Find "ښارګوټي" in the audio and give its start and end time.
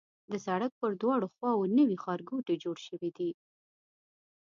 2.03-2.55